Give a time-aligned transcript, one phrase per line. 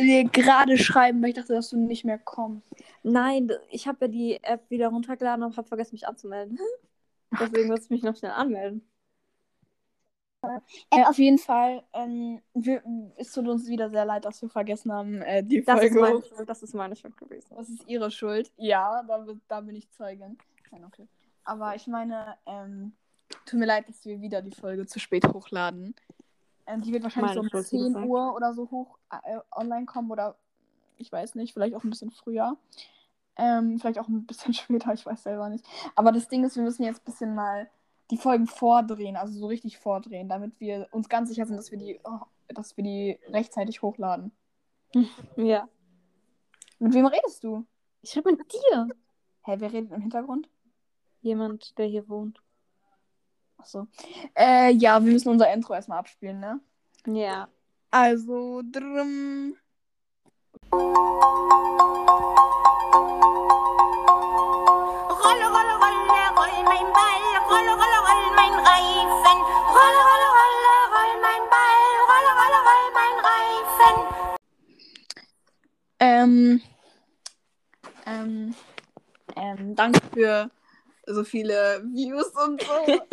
[0.00, 2.68] dir gerade schreiben, weil ich dachte, dass du nicht mehr kommst.
[3.02, 6.58] Nein, ich habe ja die App wieder runtergeladen und habe vergessen, mich anzumelden.
[7.40, 8.88] Deswegen muss ich mich noch schnell anmelden.
[10.90, 12.82] Äh, auf jeden Fall, ähm, wir,
[13.16, 16.00] es tut uns wieder sehr leid, dass wir vergessen haben, äh, die Das ist Folge.
[16.00, 17.54] meine Schuld, das ist meine Schuld gewesen.
[17.56, 18.52] Das ist ihre Schuld.
[18.56, 20.36] Ja, da, da bin ich Zeugin.
[20.70, 21.08] Nein, okay.
[21.44, 22.92] Aber ich meine, ähm,
[23.46, 25.94] tut mir leid, dass wir wieder die Folge zu spät hochladen.
[26.66, 28.06] Ähm, die wird wahrscheinlich Meine so um Schuld, wie 10 gesagt.
[28.06, 30.36] Uhr oder so hoch äh, online kommen oder
[30.96, 32.56] ich weiß nicht, vielleicht auch ein bisschen früher.
[33.36, 35.64] Ähm, vielleicht auch ein bisschen später, ich weiß selber nicht.
[35.94, 37.68] Aber das Ding ist, wir müssen jetzt ein bisschen mal
[38.10, 41.78] die Folgen vordrehen, also so richtig vordrehen, damit wir uns ganz sicher sind, dass wir
[41.78, 44.32] die, oh, dass wir die rechtzeitig hochladen.
[45.36, 45.68] Ja.
[46.78, 47.64] Mit wem redest du?
[48.02, 48.88] Ich rede mit dir.
[49.42, 50.48] Hä, wer redet im Hintergrund?
[51.22, 52.42] Jemand, der hier wohnt.
[53.58, 53.86] Achso.
[54.34, 56.60] Äh, ja, wir müssen unser Intro erstmal abspielen, ne?
[57.06, 57.48] Ja.
[57.90, 59.56] Also, drum.
[65.24, 69.38] Rolle, Rolle, Rolle, roll mein Ball, Rolle, Rolle, roll mein Reifen.
[69.70, 73.96] Rolle, Rolle, Rolle, roll mein Ball, Rolle, Rolle, roll mein Reifen.
[76.00, 76.60] Ähm,
[78.06, 78.54] ähm,
[79.36, 80.50] ähm, danke für
[81.06, 82.68] so viele Views und so.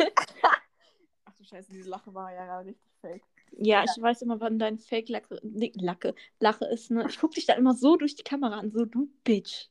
[1.24, 3.22] Ach du Scheiße, diese Lache war ja gerade richtig fake.
[3.58, 7.06] Ja, ich weiß immer, wann dein Fake-Lacke nee, Lacke, Lache ist, ne?
[7.08, 9.68] Ich guck dich dann immer so durch die Kamera an, so du Bitch.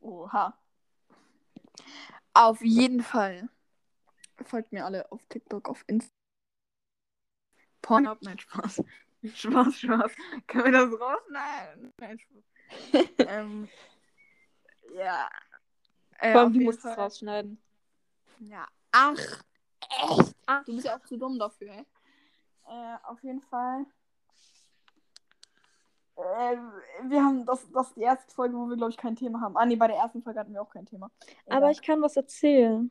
[0.00, 0.58] Oha.
[2.34, 3.48] Auf jeden Fall.
[4.44, 6.10] Folgt mir alle auf TikTok, auf Insta.
[7.82, 8.82] Pornhub, nein, Spaß.
[9.34, 10.12] Spaß, Spaß.
[10.48, 11.92] Können wir das rausschneiden?
[11.98, 13.08] Nein, Spaß.
[13.18, 13.68] ähm,
[14.94, 15.28] ja.
[16.22, 17.58] Äh, auf du musst es rausschneiden.
[18.38, 18.66] Ja.
[18.92, 20.36] Ach, echt?
[20.46, 20.64] Ach.
[20.64, 21.86] Du bist ja auch zu dumm dafür, ey.
[22.68, 23.84] Äh, auf jeden Fall.
[26.16, 26.56] Äh,
[27.08, 29.56] wir haben das, das ist die erste Folge, wo wir, glaube ich, kein Thema haben.
[29.56, 31.10] Ah, nee, bei der ersten Folge hatten wir auch kein Thema.
[31.48, 32.90] Aber ich kann was erzählen.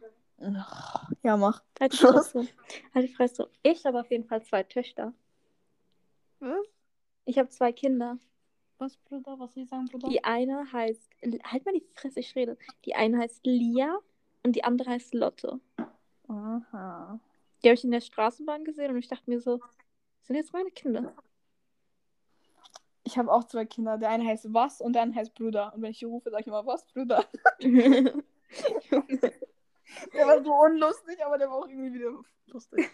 [1.23, 1.63] Ja, mach.
[1.79, 1.97] Halt die.
[1.97, 2.47] Fresse.
[2.93, 3.49] Halt die Fresse.
[3.63, 5.13] Ich habe auf jeden Fall zwei Töchter.
[6.39, 6.65] Was?
[7.23, 8.17] Ich habe zwei Kinder.
[8.81, 9.37] Was, Bruder?
[9.37, 10.09] Was soll ich sagen, Bruder?
[10.09, 11.11] Die eine heißt.
[11.43, 12.57] Halt mal die Fresse, ich rede.
[12.83, 13.99] Die eine heißt Lia
[14.43, 15.59] und die andere heißt Lotte.
[16.27, 17.19] Aha.
[17.61, 19.59] Die habe ich in der Straßenbahn gesehen und ich dachte mir so,
[20.23, 21.13] sind jetzt meine Kinder.
[23.03, 23.99] Ich habe auch zwei Kinder.
[23.99, 25.75] Der eine heißt was und der andere heißt Bruder.
[25.75, 27.23] Und wenn ich hier rufe, sage ich immer was, Bruder.
[30.13, 32.11] Der war so unlustig, aber der war auch irgendwie wieder
[32.47, 32.89] lustig.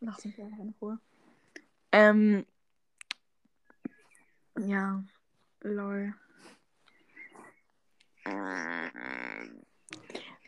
[0.00, 1.00] Lass mich einfach in Ruhe.
[1.90, 2.46] Ähm.
[4.58, 5.02] Ja.
[5.64, 6.14] Lol.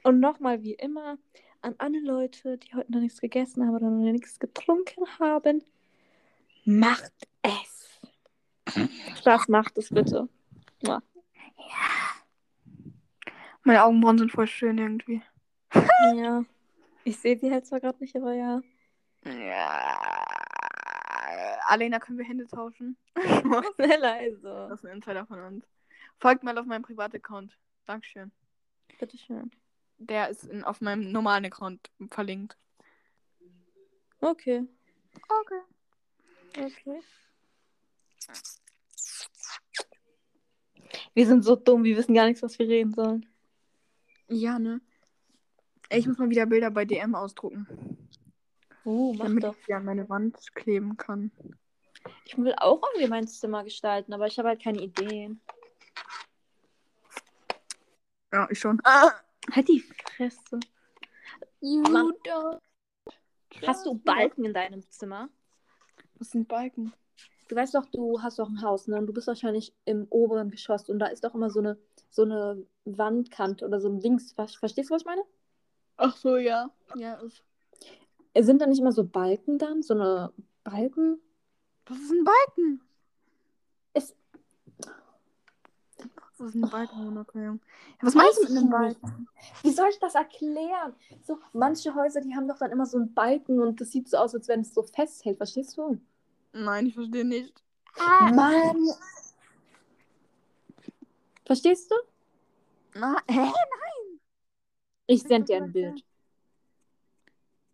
[0.04, 1.18] Und nochmal wie immer
[1.62, 5.64] an alle Leute, die heute noch nichts gegessen haben oder noch nichts getrunken haben,
[6.64, 7.12] macht
[7.42, 8.00] es.
[9.24, 10.28] Das macht es bitte.
[10.82, 11.02] Ja.
[13.64, 15.22] Meine Augenbrauen sind voll schön irgendwie.
[16.14, 16.44] ja.
[17.04, 18.60] Ich sehe sie halt zwar gerade nicht, aber ja.
[19.24, 20.35] Ja.
[21.68, 22.96] Alena, können wir Hände tauschen?
[23.76, 24.66] Sehr leise.
[24.68, 25.64] Das ist ein Insider von uns.
[26.18, 27.56] Folgt mal auf meinem Privataccount.
[27.86, 28.32] Dankeschön.
[28.98, 29.50] Bitteschön.
[29.98, 32.56] Der ist in, auf meinem normalen Account verlinkt.
[34.20, 34.66] Okay.
[35.28, 35.60] Okay.
[36.58, 37.00] Okay.
[41.14, 43.26] Wir sind so dumm, wir wissen gar nichts, was wir reden sollen.
[44.28, 44.80] Ja, ne?
[45.90, 48.05] Ich muss mal wieder Bilder bei DM ausdrucken.
[48.88, 49.56] Oh, mach damit doch.
[49.58, 51.32] ich die an meine Wand kleben kann.
[52.24, 55.40] Ich will auch irgendwie mein Zimmer gestalten, aber ich habe halt keine Ideen.
[58.32, 58.80] Ja, ich schon.
[58.84, 59.12] Ah,
[59.52, 60.60] Halt die Fresse.
[61.60, 62.12] you Mann.
[63.66, 65.28] Hast du Balken in deinem Zimmer?
[66.18, 66.92] Was sind Balken?
[67.48, 68.98] Du weißt doch, du hast doch ein Haus, ne?
[68.98, 71.78] Und du bist wahrscheinlich im oberen Geschoss und da ist doch immer so eine,
[72.10, 74.32] so eine Wandkante oder so ein Links.
[74.32, 75.22] Ver- Verstehst du, was ich meine?
[75.96, 76.70] Ach so, ja.
[76.96, 77.42] Ja, ist.
[78.38, 79.82] Sind da nicht immer so Balken dann?
[79.82, 80.32] So eine
[80.64, 81.20] Balken?
[81.86, 82.80] Was ist ein Balken?
[83.92, 84.14] Es,
[86.38, 87.38] Was ist ein Balken, Monaco?
[87.38, 87.56] Ja,
[88.02, 89.28] was meinst du mit einem Balken?
[89.62, 90.94] Wie soll ich das erklären?
[91.22, 94.18] So, manche Häuser, die haben doch dann immer so einen Balken und das sieht so
[94.18, 95.38] aus, als wenn es so festhält.
[95.38, 95.98] Verstehst du?
[96.52, 97.62] Nein, ich verstehe nicht.
[98.34, 98.76] Mann!
[101.46, 101.94] Verstehst du?
[102.94, 103.52] Na, hä?
[105.06, 106.04] Ich sende dir ein Bild.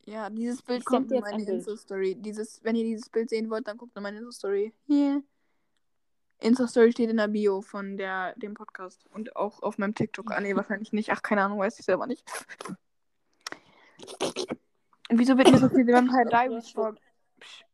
[0.04, 1.44] Ja, dieses Bild Ich kommt in meine.
[1.44, 2.16] Insta-Story.
[2.16, 4.72] Dieses, wenn ihr dieses Bild sehen wollt, dann guckt in meine Insta-Story.
[4.86, 5.22] Hier.
[6.40, 9.06] Insta-Story steht in der Bio von der, dem Podcast.
[9.12, 10.32] Und auch auf meinem TikTok.
[10.32, 11.10] Ah, nee, wahrscheinlich nicht.
[11.10, 12.24] Ach, keine Ahnung, weiß ich selber nicht.
[15.08, 16.94] Und wieso wird mir so viel Vampire Diaries vor...
[17.38, 17.64] Psch.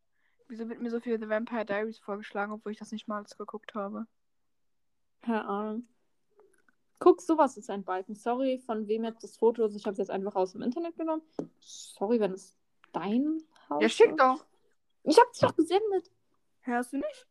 [0.48, 3.36] Wieso wird mir so viel The Vampire Diaries vorgeschlagen, obwohl ich das nicht mal alles
[3.36, 4.06] geguckt habe?
[5.20, 5.88] Keine Ahnung.
[7.00, 8.14] Guck, sowas ist ein Balken.
[8.14, 9.76] Sorry, von wem jetzt das Foto ist.
[9.76, 11.22] Ich habe es jetzt einfach aus dem Internet genommen.
[11.60, 12.56] Sorry, wenn es
[12.92, 14.18] dein Haus Ja, schick ist.
[14.20, 14.44] doch.
[15.04, 16.10] Ich habe dich doch gesendet.
[16.62, 17.26] Hörst du nicht?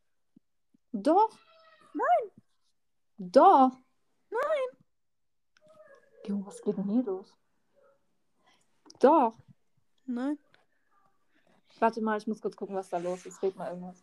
[0.92, 1.30] Doch.
[1.92, 2.30] Nein.
[3.18, 3.72] Doch.
[4.30, 4.78] Nein.
[6.26, 7.36] Junge, was geht denn hier los?
[9.00, 9.34] Doch.
[10.06, 10.38] Nein.
[11.78, 13.42] Warte mal, ich muss kurz gucken, was da los ist.
[13.42, 14.02] Red mal irgendwas.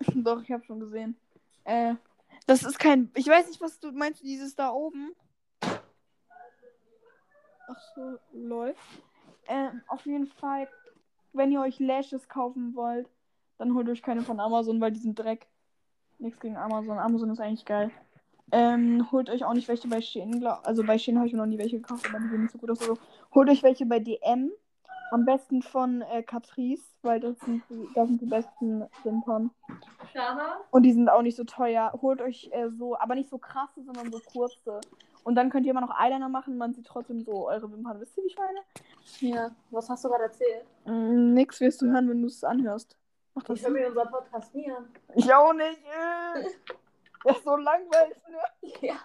[0.14, 1.16] Doch, ich habe schon gesehen.
[1.64, 1.94] Äh,
[2.46, 3.10] das ist kein.
[3.14, 5.14] Ich weiß nicht, was du meinst, dieses da oben.
[7.68, 8.74] Ach so, lol.
[9.48, 10.68] Ähm, auf jeden Fall,
[11.32, 13.08] wenn ihr euch Lashes kaufen wollt,
[13.58, 15.46] dann holt euch keine von Amazon, weil die sind Dreck.
[16.18, 16.98] Nichts gegen Amazon.
[16.98, 17.90] Amazon ist eigentlich geil.
[18.50, 20.44] Ähm, holt euch auch nicht welche bei Shein.
[20.44, 22.58] Also bei Shein habe ich mir noch nie welche gekauft, aber die sehen nicht so
[22.58, 22.80] gut aus.
[22.80, 22.98] Also
[23.34, 24.52] holt euch welche bei DM.
[25.12, 29.50] Am besten von äh, Catrice, weil das sind, die, das sind die besten Wimpern.
[30.70, 31.92] Und die sind auch nicht so teuer.
[32.00, 34.80] Holt euch äh, so, aber nicht so krasse, sondern so kurze.
[35.22, 36.56] Und dann könnt ihr immer noch Eyeliner machen.
[36.56, 38.00] Man sieht trotzdem so eure Wimpern.
[38.00, 38.60] Wisst ihr, wie ich meine?
[39.20, 40.64] Ja, was hast du gerade erzählt?
[40.86, 42.96] Mm, nix wirst du hören, wenn du es anhörst.
[43.34, 43.58] Mach das.
[43.58, 44.88] Ich höre mir unseren Podcast nie an.
[45.14, 45.78] Ich auch nicht.
[45.78, 46.48] Äh.
[47.24, 48.70] Das ist so langweilig, ne?
[48.80, 48.96] Ja.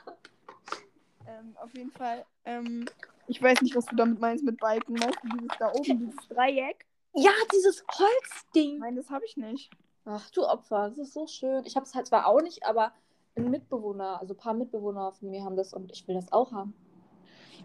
[1.27, 2.25] Ähm, auf jeden Fall.
[2.45, 2.85] Ähm,
[3.27, 4.93] ich weiß nicht, was du damit meinst mit Balken.
[4.93, 6.85] Meinst du dieses da oben, dieses Dreieck?
[7.13, 8.79] Ja, dieses Holzding.
[8.79, 9.71] Nein, das habe ich nicht.
[10.05, 11.63] Ach du Opfer, das ist so schön.
[11.65, 12.93] Ich habe es halt zwar auch nicht, aber
[13.35, 16.51] ein Mitbewohner, also ein paar Mitbewohner von mir haben das und ich will das auch
[16.51, 16.73] haben.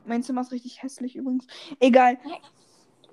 [0.05, 1.47] Mein Zimmer ist richtig hässlich übrigens.
[1.79, 2.19] Egal.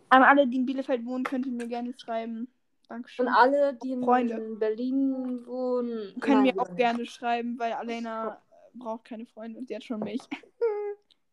[0.10, 2.48] An alle, die in Bielefeld wohnen, könnt ihr mir gerne schreiben.
[2.88, 3.28] Dankeschön.
[3.28, 4.40] Und alle, die in Freunde.
[4.60, 6.78] Berlin wohnen, Können nein, mir auch nicht.
[6.78, 8.42] gerne schreiben, weil Alena
[8.74, 10.22] braucht keine Freunde und sie hat schon mich.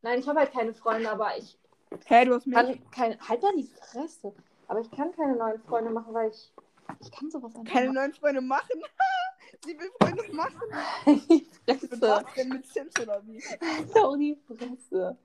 [0.03, 1.59] Nein, ich habe halt keine Freunde, aber ich
[2.07, 2.57] Hä, du hast mich?
[2.57, 3.19] kann keine.
[3.29, 4.35] Halt mal die Fresse.
[4.69, 6.53] Aber ich kann keine neuen Freunde machen, weil ich.
[7.01, 7.95] Ich kann sowas einfach Keine machen.
[7.95, 8.83] neuen Freunde machen?
[9.65, 10.61] sie will Freunde machen?
[11.29, 12.25] die Was Fresse.
[12.37, 13.43] denn mit Sims oder wie?
[13.95, 15.17] Doch die Fresse.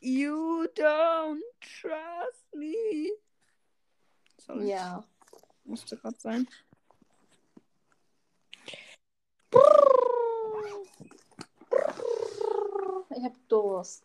[0.00, 3.10] You don't trust me.
[4.38, 5.04] Sorry, Ja.
[5.64, 6.48] musste gerade sein.
[13.16, 14.04] Ich hab Durst.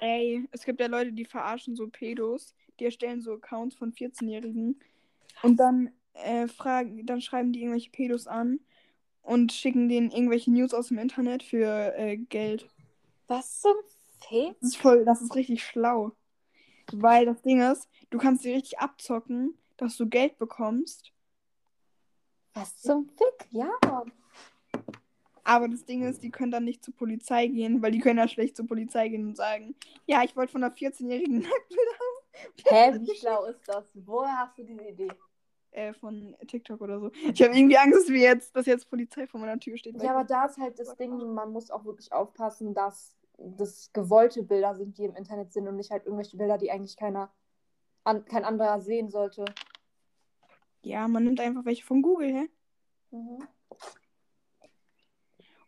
[0.00, 2.54] Ey, es gibt ja Leute, die verarschen so Pedos.
[2.78, 4.78] Die erstellen so Accounts von 14-Jährigen.
[5.42, 8.60] Und dann äh, fragen, dann schreiben die irgendwelche Pedos an
[9.22, 12.68] und schicken denen irgendwelche News aus dem Internet für äh, Geld.
[13.26, 13.74] Was zum
[14.28, 14.54] Fick?
[14.60, 16.12] Das ist voll, das ist richtig schlau.
[16.92, 21.12] Weil das Ding ist, du kannst sie richtig abzocken, dass du Geld bekommst.
[22.56, 23.48] Was zum Fick?
[23.50, 23.70] Ja.
[25.44, 28.26] Aber das Ding ist, die können dann nicht zur Polizei gehen, weil die können ja
[28.26, 29.76] schlecht zur Polizei gehen und sagen,
[30.06, 32.94] ja, ich wollte von einer 14-jährigen Nacktbild haben.
[32.96, 33.84] Hä, wie schlau ist das?
[33.94, 35.08] Woher hast du diese Idee?
[35.70, 37.10] Äh, von TikTok oder so.
[37.32, 40.02] Ich habe irgendwie Angst, dass, wir jetzt, dass jetzt Polizei vor meiner Tür steht.
[40.02, 44.42] Ja, aber da ist halt das Ding, man muss auch wirklich aufpassen, dass das gewollte
[44.42, 47.30] Bilder sind, die im Internet sind und nicht halt irgendwelche Bilder, die eigentlich keiner,
[48.04, 49.44] an, kein anderer sehen sollte.
[50.86, 52.48] Ja, man nimmt einfach welche von Google, hä?
[53.10, 53.48] Mhm.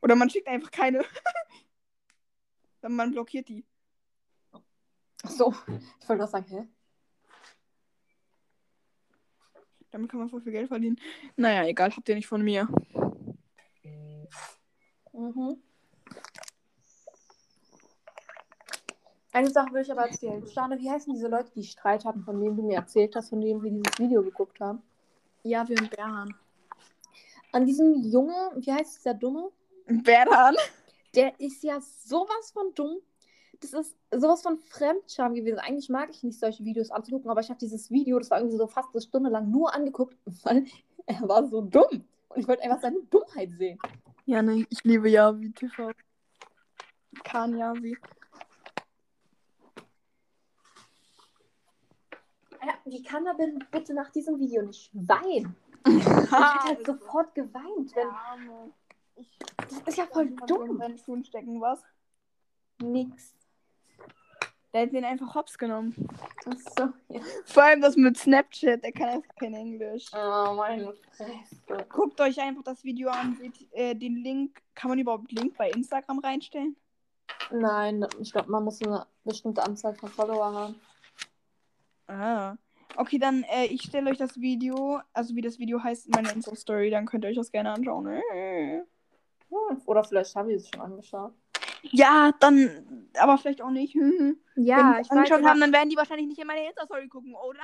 [0.00, 1.04] Oder man schickt einfach keine.
[2.80, 3.66] Dann man blockiert die.
[5.24, 5.52] Ach so,
[6.00, 6.68] ich wollte gerade sagen, hä?
[9.90, 11.00] Damit kann man voll viel Geld verdienen.
[11.34, 12.68] Naja, egal, habt ihr nicht von mir.
[15.12, 15.60] Mhm.
[19.32, 20.46] Eine Sache will ich aber erzählen.
[20.46, 23.40] Stane, wie heißen diese Leute, die Streit hatten, von denen du mir erzählt hast, von
[23.40, 24.82] denen wir dieses Video geguckt haben?
[25.48, 26.34] Ja, wir und Bärhahn.
[27.52, 29.50] An diesem Junge, wie heißt dieser Dumme?
[29.86, 30.54] Bärhahn?
[31.14, 32.98] Der ist ja sowas von dumm.
[33.60, 35.58] Das ist sowas von Fremdscham gewesen.
[35.58, 38.58] Eigentlich mag ich nicht solche Videos anzugucken, aber ich habe dieses Video, das war irgendwie
[38.58, 40.66] so fast eine Stunde lang, nur angeguckt, weil
[41.06, 42.04] er war so dumm.
[42.28, 43.78] Und ich wollte einfach seine Dummheit sehen.
[44.26, 45.92] Ja, ne, ich liebe Yavi TV.
[47.24, 47.96] Kan Yavi.
[52.84, 55.56] Wie kann er denn bitte nach diesem Video nicht weinen?
[55.86, 58.08] Ich hätte halt sofort geweint, wenn.
[58.08, 58.72] Arme.
[59.16, 60.76] Ich Das ist ja voll in dumm.
[60.76, 61.82] seinen Schuhen stecken, was?
[62.82, 63.34] Nix.
[64.72, 65.94] Der hat den einfach hops genommen.
[66.44, 67.20] Achso, ja.
[67.46, 70.06] Vor allem das mit Snapchat, der kann einfach kein Englisch.
[70.12, 71.86] Oh, meine Fresse.
[71.88, 74.60] Guckt euch einfach das Video an, seht äh, den Link.
[74.74, 76.76] Kann man überhaupt Link bei Instagram reinstellen?
[77.50, 80.74] Nein, ich glaube, man muss eine bestimmte Anzahl von Follower haben.
[82.08, 82.56] Ah.
[82.96, 86.32] Okay, dann äh, ich stelle euch das Video, also wie das Video heißt in meiner
[86.32, 88.06] Insta-Story, dann könnt ihr euch das gerne anschauen.
[88.06, 88.78] Äh.
[89.50, 91.32] Hm, Oder vielleicht haben wir es schon angeschaut.
[91.82, 93.94] Ja, dann, aber vielleicht auch nicht.
[93.98, 94.38] Hm.
[94.56, 96.66] Ja, Wenn ich die weiß, angeschaut aber- haben, dann werden die wahrscheinlich nicht in meine
[96.66, 97.60] Insta-Story gucken, oder?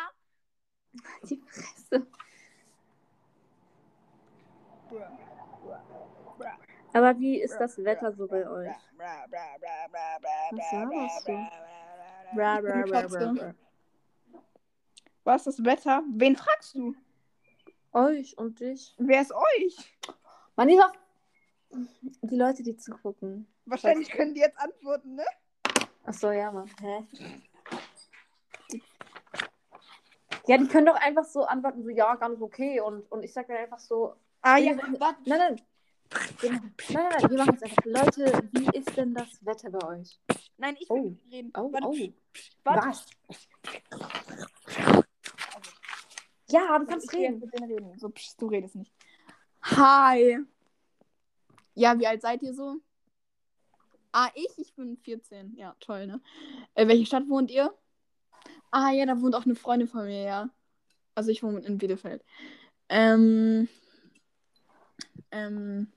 [1.29, 2.07] Die Fresse.
[6.93, 8.69] Aber wie ist das Wetter so bei euch?
[8.97, 11.33] Was laberst du?
[12.37, 13.55] Bra, bra, bra, bra, bra.
[15.25, 16.03] Was ist das Wetter?
[16.15, 16.95] Wen fragst du?
[17.93, 18.95] Euch und dich.
[18.99, 19.97] Wer ist euch?
[20.57, 20.93] Mann, die, doch...
[22.23, 23.47] die Leute, die zugucken.
[23.67, 25.25] Wahrscheinlich können die jetzt antworten, ne?
[26.05, 26.71] Achso, ja, Mann.
[26.81, 27.07] Hä?
[30.47, 32.81] Ja, die können doch einfach so antworten, so, ja, ganz okay.
[32.81, 35.19] Und, und ich sag dann einfach so, Ah ja, warte.
[35.25, 35.61] nein, nein.
[36.41, 37.85] Wir machen, nein, nein, nein, wir machen es einfach.
[37.87, 40.21] Leute, wie ist denn das Wetter bei euch?
[40.59, 40.97] Nein, ich Oh.
[40.97, 41.51] will reden.
[41.57, 41.97] Oh, warte, oh.
[42.63, 42.89] warte.
[42.89, 43.07] Was?
[46.51, 47.39] Ja, du Ich kannst jetzt reden.
[47.41, 47.99] mit denen reden.
[47.99, 48.93] So, psch, du redest nicht.
[49.63, 50.39] Hi.
[51.75, 52.77] Ja, wie alt seid ihr so?
[54.13, 54.59] Ah, ich?
[54.59, 55.57] Ich bin 14.
[55.57, 56.21] Ja, toll, ne?
[56.75, 57.73] Äh, welche Stadt wohnt ihr?
[58.71, 60.51] Ah, ja, da wohnt auch eine Freundin von mir, ja.
[61.15, 62.25] Also ich wohne in Bielefeld.
[62.89, 63.69] Ähm.
[65.31, 65.93] Ähm.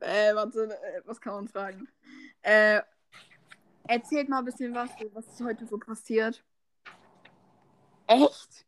[0.00, 1.88] Äh, warte, äh, was kann man fragen?
[2.42, 2.82] Äh,
[3.84, 6.44] erzählt mal ein bisschen was, was ist heute so passiert.
[8.06, 8.65] Echt?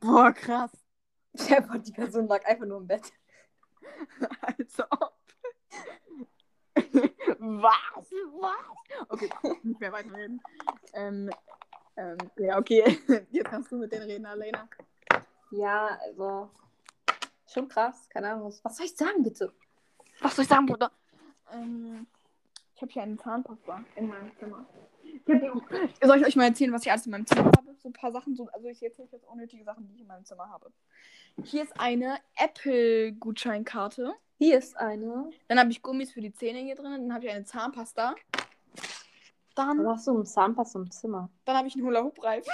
[0.00, 0.70] Boah, krass.
[1.48, 3.12] Ja, Gott, die Person lag einfach nur im Bett.
[4.40, 5.18] Also ob.
[7.38, 8.10] Was?
[8.40, 9.06] Was?
[9.08, 9.30] Okay,
[9.62, 10.40] nicht mehr weiterreden.
[10.92, 11.30] Ähm,
[11.96, 12.98] ähm, ja, okay.
[13.30, 14.68] Jetzt kannst du mit denen reden, Alena.
[15.50, 16.50] Ja, also.
[17.46, 18.54] Schon krass, keine Ahnung.
[18.62, 19.52] Was soll ich sagen, bitte?
[20.20, 20.92] Was soll ich sagen, Bruder?
[21.52, 22.06] Ähm,
[22.74, 24.66] ich habe hier eine Zahnpasta in meinem Zimmer.
[26.02, 27.74] Soll ich euch mal erzählen, was ich alles in meinem Zimmer habe?
[27.82, 30.06] So ein paar Sachen, so, also ich erzähle euch jetzt unnötige Sachen, die ich in
[30.06, 30.70] meinem Zimmer habe.
[31.44, 34.14] Hier ist eine Apple-Gutscheinkarte.
[34.38, 35.30] Hier ist eine.
[35.48, 36.92] Dann habe ich Gummis für die Zähne hier drin.
[36.92, 38.14] Dann habe ich eine Zahnpasta.
[39.54, 41.28] Dann, Was hast du im Zahnpass im Zimmer?
[41.44, 42.52] dann habe ich einen Hula-Hoop-Reifen.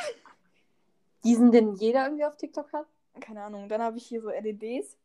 [1.25, 2.87] Diesen, den jeder irgendwie auf TikTok hat?
[3.21, 3.69] Keine Ahnung.
[3.69, 4.97] Dann habe ich hier so LEDs.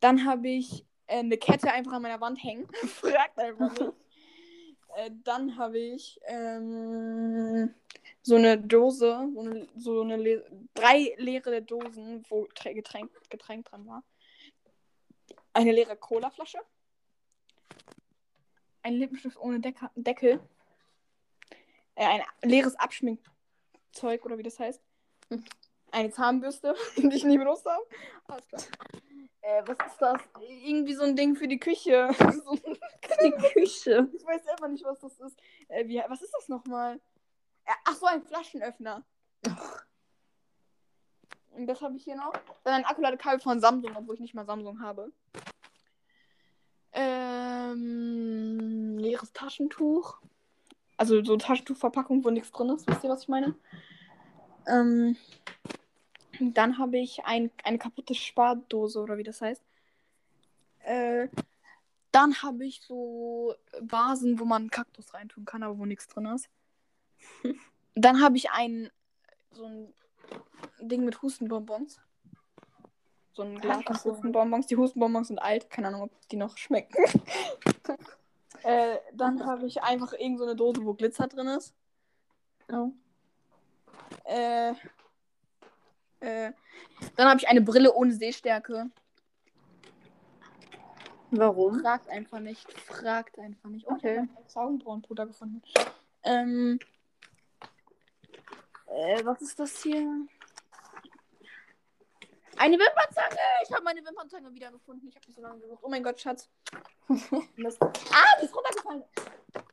[0.00, 2.68] Dann habe ich äh, eine Kette einfach an meiner Wand hängen.
[2.86, 3.92] Fragt einfach nicht.
[4.98, 7.72] Äh, dann habe ich ähm,
[8.22, 13.66] so eine Dose, so eine, so eine Le drei leere Dosen, wo Trä- Getränk, Getränk
[13.66, 14.02] dran war.
[15.52, 16.58] Eine leere Colaflasche.
[18.82, 20.40] Ein Lippenstift ohne Decker, Deckel.
[21.94, 24.80] Äh, ein leeres Abschminkzeug oder wie das heißt.
[25.90, 27.82] Eine Zahnbürste, die ich nie benutzt habe.
[28.26, 28.62] Alles klar.
[29.48, 30.20] Äh, was ist das?
[30.46, 32.10] Irgendwie so ein Ding für die Küche.
[32.44, 32.54] so,
[33.22, 34.10] Die Küche.
[34.12, 35.38] ich weiß selber nicht, was das ist.
[35.68, 37.00] Äh, wie, was ist das nochmal?
[37.64, 39.06] Äh, ach so, ein Flaschenöffner.
[41.52, 42.34] Und das habe ich hier noch.
[42.62, 45.10] Dann ein Akkuladekabel von Samsung, obwohl ich nicht mal Samsung habe.
[46.92, 47.78] Ähm,
[48.98, 50.20] leeres Taschentuch.
[50.98, 52.86] Also so Taschentuchverpackung, wo nichts drin ist.
[52.86, 53.54] Wisst ihr, was ich meine?
[54.66, 55.16] Ähm,
[56.40, 59.62] dann habe ich ein, eine kaputte Spardose oder wie das heißt.
[60.80, 61.28] Äh,
[62.12, 66.26] dann habe ich so Vasen, wo man einen Kaktus reintun kann, aber wo nichts drin
[66.26, 66.48] ist.
[67.94, 68.90] Dann habe ich ein
[69.50, 69.92] so ein
[70.80, 72.00] Ding mit Hustenbonbons.
[73.32, 74.04] So ein Glas mit.
[74.04, 74.66] Hustenbonbons.
[74.66, 75.68] Die Hustenbonbons sind alt.
[75.68, 77.04] Keine Ahnung, ob die noch schmecken.
[78.62, 81.74] äh, dann habe ich einfach irgend so eine Dose, wo Glitzer drin ist.
[82.72, 82.92] Oh.
[84.24, 84.74] Äh,
[86.20, 86.52] äh,
[87.16, 88.90] dann habe ich eine Brille ohne Sehstärke.
[91.30, 91.80] Warum?
[91.80, 92.70] Fragt einfach nicht.
[92.80, 93.86] Fragt einfach nicht.
[93.86, 94.14] Oh, Okay.
[94.14, 95.62] ich habe einen Augenbrauenpuder gefunden.
[96.24, 96.78] Ähm,
[98.86, 100.26] äh, was ist das hier?
[102.56, 103.36] Eine Wimpernzange!
[103.62, 105.08] Ich habe meine Wimpernzange wiedergefunden.
[105.08, 105.78] Ich habe die so lange gesucht.
[105.82, 106.48] Oh mein Gott, Schatz.
[107.08, 109.04] Ah, die ist runtergefallen.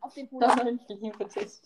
[0.01, 0.55] Auf den Puder.
[0.67, 1.61] ich liegen für dich.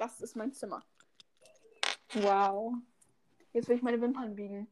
[0.00, 0.82] Das ist mein Zimmer.
[2.14, 2.72] Wow.
[3.52, 4.66] Jetzt will ich meine Wimpern biegen.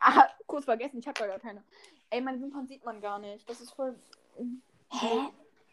[0.00, 1.62] Ah, kurz vergessen, ich habe da gar keine.
[2.10, 3.48] Ey, meine Wimpern sieht man gar nicht.
[3.48, 3.96] Das ist voll.
[4.90, 5.28] Hä?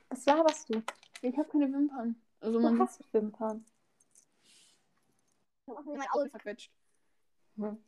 [0.10, 0.84] Was laberst du?
[1.24, 2.22] Ich habe keine Wimpern.
[2.40, 3.66] Also Du man hast Wimpern.
[5.66, 6.72] Ich habe mein Auge verquetscht.
[7.56, 7.84] Hm.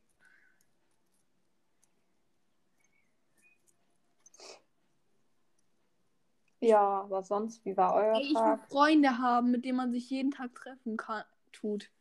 [6.65, 8.67] Ja, aber sonst, wie war euer Ey, ich will Tag?
[8.69, 11.91] Freunde haben, mit denen man sich jeden Tag treffen kann, tut.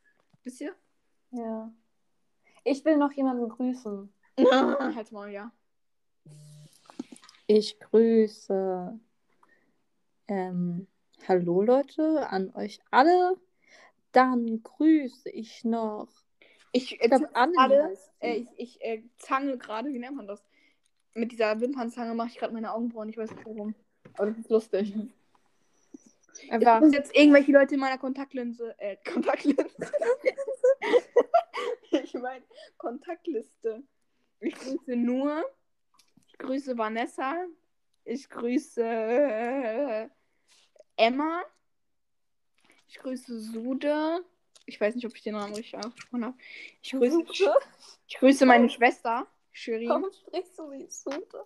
[0.42, 0.74] Wisst ihr?
[1.30, 1.72] Ja.
[2.64, 4.12] Ich will noch jemanden grüßen.
[4.38, 5.52] Halt's mal, ja.
[7.46, 8.98] Ich grüße.
[10.28, 10.86] Ähm,
[11.28, 13.36] hallo Leute, an euch alle.
[14.12, 16.08] Dann grüße ich noch.
[16.72, 17.28] Ich, Ich glaube,
[17.94, 18.26] sie.
[18.26, 20.42] äh, ich, ich äh, zange gerade, wie nennt man das?
[21.14, 23.08] mit dieser Wimpernzange mache ich gerade meine Augenbrauen.
[23.08, 23.74] Ich weiß nicht warum.
[24.16, 24.94] Aber das ist lustig.
[26.50, 26.80] Einfach.
[26.80, 28.74] sind jetzt irgendwelche Leute in meiner Kontaktlinse.
[28.78, 29.68] Äh, Kontaktlinse.
[31.90, 32.44] ich meine
[32.76, 33.82] Kontaktliste.
[34.40, 35.44] Ich grüße nur.
[36.26, 37.46] Ich grüße Vanessa.
[38.04, 40.08] Ich grüße äh,
[40.96, 41.42] Emma.
[42.88, 44.24] Ich grüße Sude.
[44.66, 46.36] Ich weiß nicht, ob ich den Namen richtig ausgesprochen habe.
[46.82, 47.24] Ich grüße,
[48.06, 49.88] ich grüße meine Schwester, Shirin.
[49.88, 51.44] Warum sprichst du wie Sude?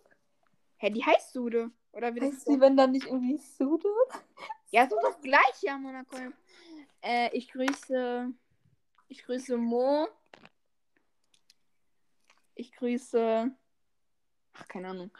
[0.76, 1.70] Hä, die heißt Sude.
[1.98, 3.88] Oder wie das Heißt sie, wenn dann nicht irgendwie Sude?
[4.70, 6.14] Ja, so das gleiche, ja, Monaco.
[7.00, 8.30] Äh, ich grüße.
[9.08, 10.06] Ich grüße Mo.
[12.54, 13.50] Ich grüße.
[14.52, 15.10] Ach, keine Ahnung.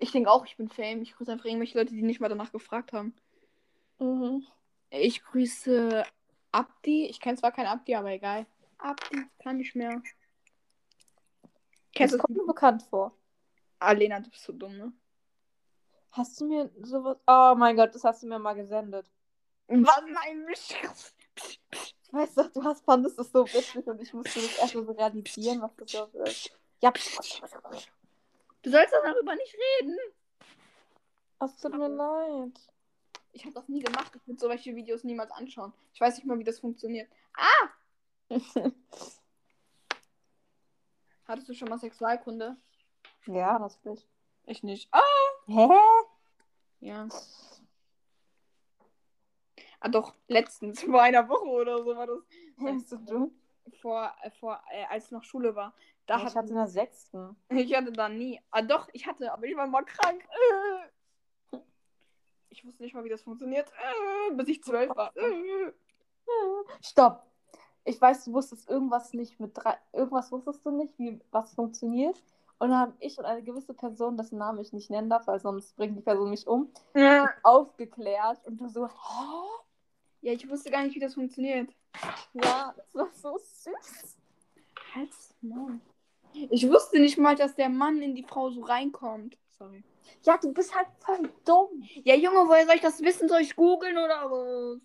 [0.00, 1.00] Ich denke auch, ich bin Fame.
[1.02, 3.14] Ich grüße einfach irgendwelche Leute, die nicht mal danach gefragt haben.
[4.00, 4.44] Mhm.
[4.90, 6.04] Ich grüße
[6.50, 7.06] Abdi.
[7.06, 8.46] Ich kenne zwar keinen Abdi, aber egal.
[8.78, 10.02] Abdi, kann nicht mehr.
[11.94, 13.16] Kennst Das du kommt mir bekannt vor.
[13.78, 14.92] Ah, Lena, du bist so dumm, ne?
[16.12, 17.16] Hast du mir sowas.
[17.26, 19.10] Oh mein Gott, das hast du mir mal gesendet.
[19.68, 20.02] Was?
[20.06, 24.84] Nein, Ich weiß doch, du hast fandest es so witzig und ich musste das erstmal
[24.84, 26.50] so realisieren, was das überhaupt ist.
[26.82, 26.92] Ja,
[28.62, 29.98] Du sollst darüber nicht reden.
[31.40, 32.60] es tut mir leid.
[33.32, 34.12] Ich habe das nie gemacht.
[34.14, 35.72] Ich würde solche Videos niemals anschauen.
[35.94, 37.10] Ich weiß nicht mal, wie das funktioniert.
[37.34, 37.70] Ah!
[41.24, 42.56] Hattest du schon mal Sexualkunde?
[43.26, 44.06] ja, natürlich.
[44.44, 44.88] Ich nicht.
[44.92, 45.00] Ah!
[45.46, 45.68] Hä?
[46.82, 47.08] Ja.
[49.78, 52.18] Ah doch, letztens, vor einer Woche oder so war das.
[52.58, 53.32] Kennst du du?
[53.80, 55.74] Vor, äh, vor äh, als noch Schule war.
[56.06, 57.36] Da ich hatte in der sechsten.
[57.50, 58.40] ich hatte da nie.
[58.50, 60.22] Ah doch, ich hatte, aber ich war mal krank.
[60.22, 61.56] Äh.
[62.54, 65.16] Ich wusste nicht mal, wie das funktioniert, äh, bis ich zwölf war.
[65.16, 65.72] Äh.
[66.82, 67.24] Stopp.
[67.84, 69.78] Ich weiß, du wusstest irgendwas nicht mit drei.
[69.90, 72.22] Irgendwas wusstest du nicht, wie was funktioniert.
[72.62, 75.40] Und dann habe ich und eine gewisse Person, dessen Namen ich nicht nennen darf, weil
[75.40, 77.28] sonst bringt die Person mich um, Ja.
[77.42, 78.38] aufgeklärt.
[78.46, 78.92] Und du so, hä?
[80.20, 81.68] ja, ich wusste gar nicht, wie das funktioniert.
[82.34, 84.16] Ja, das war so süß.
[84.94, 85.80] Halt's Maul.
[86.32, 89.36] Ich wusste nicht mal, dass der Mann in die Frau so reinkommt.
[89.58, 89.82] Sorry.
[90.22, 91.82] Ja, du bist halt voll dumm.
[92.04, 93.28] Ja, Junge, woher soll ich das wissen?
[93.28, 94.80] Soll ich googeln oder was?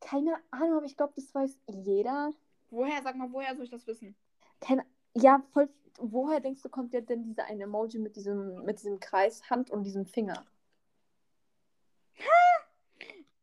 [0.00, 2.32] Keine Ahnung, aber ich glaube, das weiß jeder.
[2.70, 3.00] Woher?
[3.04, 4.16] Sag mal, woher soll ich das wissen?
[4.60, 4.84] Keine,
[5.14, 5.68] ja, voll.
[5.98, 9.70] Woher denkst du, kommt dir denn dieser eine Emoji mit diesem, mit diesem Kreis, Hand
[9.70, 10.44] und diesem Finger?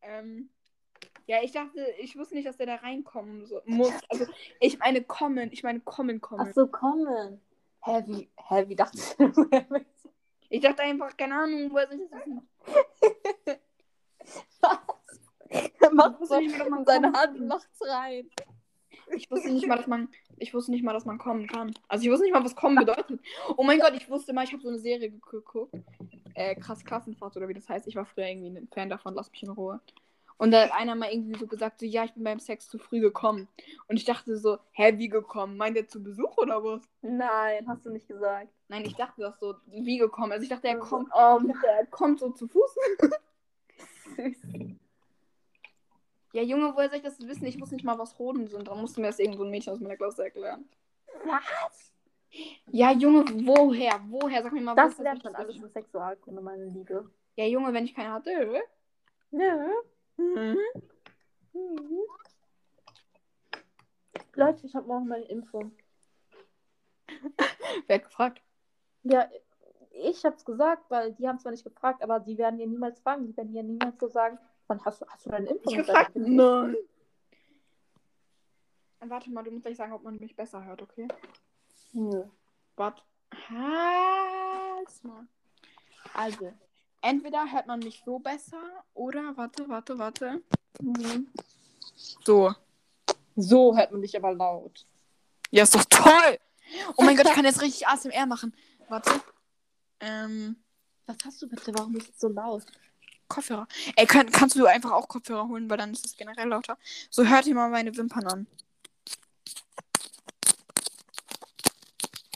[0.02, 0.50] Ähm.
[1.28, 3.94] Ja, ich dachte, ich wusste nicht, dass der da reinkommen so, muss.
[4.10, 4.26] Also,
[4.60, 5.50] ich meine kommen.
[5.54, 6.48] Ich meine kommen, kommen.
[6.50, 7.40] Ach so, kommen.
[7.84, 9.32] Hä, wie, hä, wie dachtest du?
[10.50, 12.50] Ich dachte einfach, keine Ahnung, woher soll ich das wissen?
[15.80, 18.30] Er macht so seine kommen Hand macht's rein.
[19.16, 20.10] Ich wusste nicht mal, dass man.
[20.38, 21.74] Ich wusste nicht mal, dass man kommen kann.
[21.88, 23.20] Also ich wusste nicht mal, was kommen bedeutet.
[23.58, 25.74] Oh mein Gott, ich wusste mal, ich habe so eine Serie geguckt.
[26.34, 27.88] Äh, krass Klassenfahrt oder wie das heißt.
[27.88, 29.82] Ich war früher irgendwie ein Fan davon, lass mich in Ruhe.
[30.38, 32.80] Und da hat einer mal irgendwie so gesagt, so, ja, ich bin beim Sex zu
[32.80, 33.48] früh gekommen.
[33.88, 35.56] Und ich dachte so, hä, wie gekommen?
[35.56, 36.82] Meint er zu Besuch oder was?
[37.02, 38.50] Nein, hast du nicht gesagt.
[38.68, 40.32] Nein, ich dachte das so, wie gekommen.
[40.32, 42.76] Also ich dachte, er Also, kommt, oh, er kommt so zu Fuß.
[44.16, 44.38] süß.
[46.34, 47.46] Ja, Junge, woher soll ich das wissen?
[47.46, 48.68] Ich wusste nicht mal, was Hoden sind.
[48.68, 50.68] Da musste mir das irgend so ein Mädchen aus meiner Klasse erklären.
[51.26, 51.92] Was?
[52.68, 54.00] Ja, Junge, woher?
[54.08, 54.42] Woher?
[54.42, 57.10] Sag mir mal, Das woher lernt man alles mit Sexualkunde, meine Liebe.
[57.36, 58.62] Ja, Junge, wenn ich keine hatte.
[59.32, 59.68] Ja.
[60.18, 60.58] Mhm.
[61.54, 62.00] Mhm.
[64.36, 65.74] Leute, ich habe morgen meine Impfung.
[67.88, 68.42] Wer hat gefragt?
[69.04, 69.30] Ja,
[69.92, 73.28] ich hab's gesagt, weil die haben zwar nicht gefragt, aber die werden dir niemals fragen.
[73.28, 74.40] Die werden dir niemals so sagen,
[74.72, 75.74] wann hast du, hast du deine Impfung?
[75.74, 76.12] Ich gefragt?
[76.16, 76.76] dann- Nein.
[79.02, 81.08] Warte mal, du musst gleich sagen, ob man mich besser hört, okay?
[81.92, 82.24] Nö.
[82.78, 83.02] Warte.
[83.50, 85.28] Halt's mal.
[86.14, 86.54] Also,
[87.02, 88.62] entweder hört man mich so besser
[88.94, 90.42] oder, warte, warte, warte.
[90.82, 91.28] Mhm.
[92.24, 92.54] So.
[93.36, 94.86] So hört man dich aber laut.
[95.50, 96.38] Ja, ist doch toll.
[96.96, 98.56] Oh mein Gott, ich kann jetzt richtig ASMR machen.
[98.88, 99.12] Warte.
[100.00, 100.56] Ähm,
[101.08, 101.74] Was hast du bitte?
[101.76, 102.64] Warum ist es so laut?
[103.36, 103.68] Kopfhörer.
[103.96, 106.78] Ey, kann, kannst du einfach auch Kopfhörer holen, weil dann ist es generell lauter.
[107.10, 108.48] So, hört ihr mal meine Wimpern an.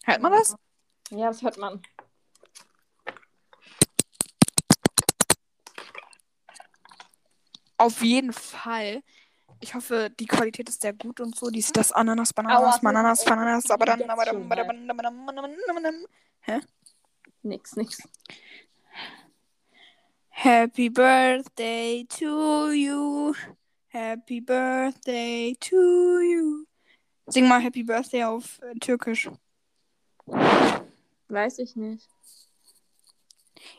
[0.06, 0.56] Hört man das?
[1.10, 1.82] Ja, das hört man.
[7.78, 9.04] Auf jeden Fall.
[9.60, 11.50] Ich hoffe, die Qualität ist sehr gut und so.
[11.50, 15.30] Dies, das Ananas, Bananas, Bananas, ist- Bananas, aber dann, aber dann, aber dann, aber dann,
[15.30, 16.06] aber dann,
[16.48, 16.62] dann.
[17.42, 18.02] Nix, nix.
[20.46, 23.34] Happy birthday to you.
[23.88, 25.76] Happy birthday to
[26.22, 26.68] you.
[27.28, 29.28] Sing mal Happy Birthday auf äh, Türkisch.
[31.30, 32.08] Weiß ich nicht.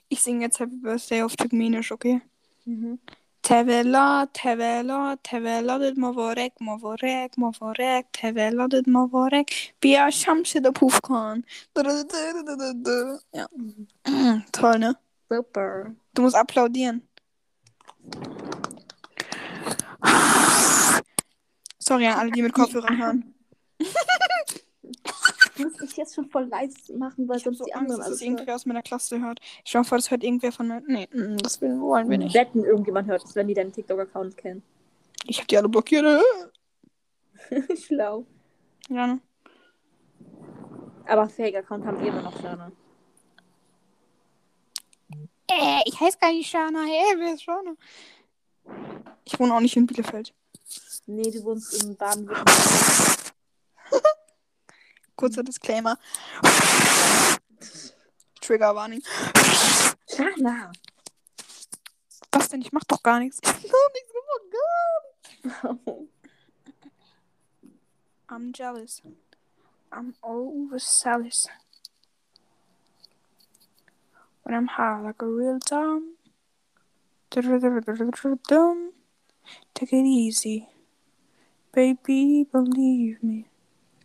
[0.08, 2.20] Ich singe jetzt Happy Birthday auf Turkmenisch, okay?
[2.64, 2.98] Mhm.
[3.42, 11.44] Tevela, Tevela, Teveladet Mavorek, Mavorek, Mavorek, Teveladet Mavorek, Bia Shamshida Pufkan.
[13.32, 13.46] Ja.
[14.50, 15.05] Toll, ne?
[15.28, 15.94] Super.
[16.14, 17.08] Du musst applaudieren.
[21.78, 23.34] Sorry an alle, die mit Kopfhörern hören.
[23.78, 27.98] Ich muss dich jetzt schon voll leise machen, weil Ich sonst so die Angst, anderen
[27.98, 29.40] dass alles es irgendwer aus meiner Klasse hört.
[29.64, 30.82] Ich vor, das hört irgendwer von mir.
[30.86, 32.34] Nee, mm, das wollen wir nicht.
[32.34, 34.62] Wetten, irgendjemand hört es, wenn die deinen TikTok-Account kennen.
[35.26, 36.04] Ich habe die alle blockiert.
[37.86, 38.26] Schlau.
[38.88, 39.20] Ja, ne?
[41.06, 42.72] Aber Fake-Account haben die immer noch, Shana.
[45.48, 46.82] Äh, ich heiße gar nicht Shana.
[46.84, 47.74] Hey, wer ist Shana?
[49.24, 50.34] Ich wohne auch nicht in Bielefeld.
[51.06, 53.32] Nee, du wohnst in Baden-Württemberg.
[55.16, 55.98] Kurzer Disclaimer.
[58.40, 59.02] Trigger Warning.
[60.08, 60.72] Shana!
[62.32, 62.60] Was denn?
[62.60, 63.40] Ich mach doch gar nichts.
[63.62, 64.42] Ich hab gar nichts gemacht.
[65.62, 66.12] Gar nichts.
[68.28, 69.02] I'm jealous.
[69.90, 71.48] I'm overzealous.
[74.46, 76.14] When I'm high like a real dumb.
[79.74, 80.68] Take it easy.
[81.72, 83.48] Baby, believe me.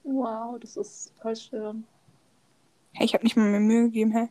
[0.04, 1.84] wow, das ist voll schön.
[2.94, 4.30] Hey, ich hab nicht mal mehr Mühe gegeben, hä?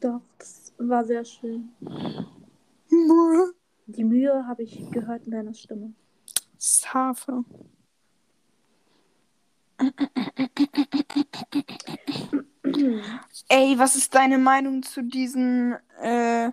[0.00, 1.72] Doch, das war sehr schön.
[3.86, 5.94] Die Mühe habe ich gehört in deiner Stimme.
[6.58, 7.44] Safe.
[13.62, 16.50] Ey, was ist deine Meinung zu diesen, äh,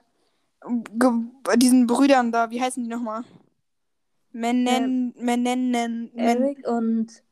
[1.55, 2.51] diesen Brüdern da?
[2.51, 3.23] Wie heißen die nochmal?
[4.31, 7.23] Menen, Menen, Men Eric und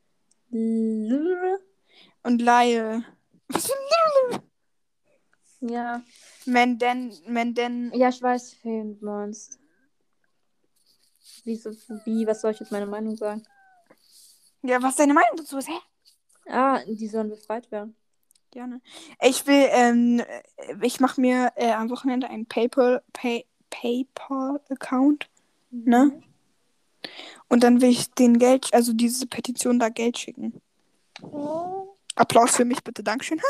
[0.50, 1.60] Lüre?
[2.24, 3.04] und Lyle.
[3.48, 3.78] Was für
[4.32, 4.42] Lyle?
[5.60, 6.02] Ja.
[6.44, 7.92] Menden, Menden.
[7.94, 9.60] Ja, ich weiß, wen du meinst.
[11.44, 11.70] Wie, so,
[12.04, 13.44] wie, was soll ich jetzt meine Meinung sagen?
[14.62, 15.58] Ja, was ist deine Meinung dazu?
[15.58, 15.78] Hä?
[16.50, 17.94] Ah, die sollen befreit werden.
[18.58, 18.80] Gerne.
[19.22, 20.20] Ich will, ähm,
[20.82, 25.30] ich mache mir äh, am Wochenende einen PayPal, Pay, PayPal-Account,
[25.70, 26.20] ne?
[27.46, 30.60] Und dann will ich den Geld, also diese Petition da Geld schicken.
[32.16, 33.04] Applaus für mich, bitte.
[33.04, 33.40] Dankeschön.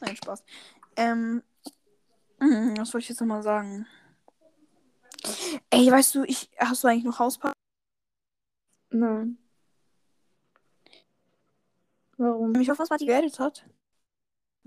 [0.00, 0.42] Nein, Spaß.
[0.96, 1.42] Ähm,
[2.40, 3.86] mm, was soll ich jetzt nochmal sagen?
[5.68, 7.52] Ey, weißt du, ich, hast du eigentlich noch Hausparty?
[8.88, 9.36] Nein.
[12.16, 12.52] Warum?
[12.52, 13.66] mich auf Hausparty geedet hat?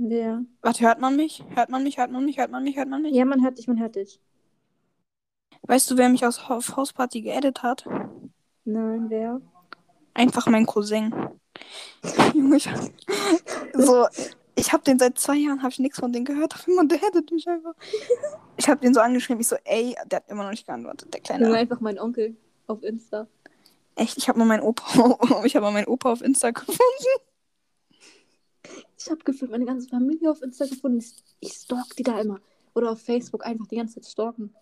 [0.02, 0.46] Wer?
[0.62, 1.44] Warte, hört man mich?
[1.56, 1.98] Hört man mich?
[1.98, 2.38] Hört man mich?
[2.38, 2.78] Hört man mich?
[2.78, 3.14] Hört man mich?
[3.14, 4.20] Ja, man hört dich, man hört dich.
[5.64, 7.86] Weißt du, wer mich aus auf Hausparty geedet hat?
[8.64, 9.42] Nein, wer?
[10.14, 11.14] Einfach mein Cousin.
[12.34, 12.70] Junge, ich,
[13.74, 14.08] so,
[14.56, 16.56] ich habe den seit zwei Jahren, habe ich nichts von dem gehört.
[16.56, 17.74] Auf einmal, der hätte mich einfach.
[18.58, 21.20] Ich habe den so angeschrieben, ich so, ey, der hat immer noch nicht geantwortet, der
[21.36, 21.54] Nur kleine.
[21.56, 23.28] einfach mein Onkel auf Insta.
[23.96, 26.80] Echt, ich habe mal meinen Opa, ich habe mal meinen Opa auf Insta gefunden.
[29.00, 31.00] Ich habe gefühlt meine ganze Familie auf Insta gefunden.
[31.00, 32.40] Ich, ich stalk die da immer.
[32.76, 34.54] Oder auf Facebook einfach die ganze Zeit stalken.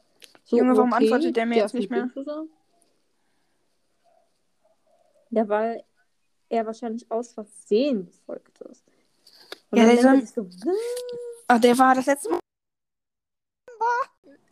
[0.43, 2.09] So, Junge, warum antwortet der mir der jetzt nicht mehr?
[2.13, 2.49] zusammen.
[5.31, 5.83] Ja, weil
[6.49, 8.83] er wahrscheinlich aus Versehen gefolgt ist.
[9.71, 10.73] Und Ja, der er sich so, "Hm,
[11.49, 12.39] Ah, der war das letzte Mal.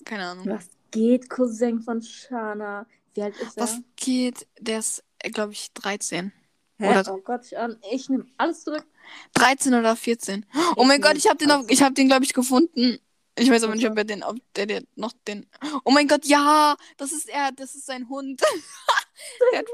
[0.03, 0.45] Keine Ahnung.
[0.49, 2.85] was geht, Cousin von Shana?
[3.13, 3.63] Wie alt ist er?
[3.63, 4.47] Was geht?
[4.59, 6.31] Der ist, glaube ich, 13.
[6.77, 6.89] Hä?
[6.99, 7.13] oder.
[7.13, 8.85] Oh Gott, ich, an- ich nehme alles zurück.
[9.33, 10.45] 13 oder 14.
[10.75, 12.99] Oh mein Gott, ich habe den, auf, ich hab den, glaube ich, gefunden.
[13.37, 15.45] Ich weiß aber nicht, ob er den, ob der, der noch den.
[15.83, 18.41] Oh mein Gott, ja, das ist er, das ist sein Hund.
[19.51, 19.65] der, hat-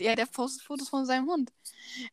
[0.00, 1.50] ja, der postet Fotos von seinem Hund.